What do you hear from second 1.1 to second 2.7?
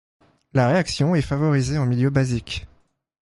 est favorisée en milieu basique.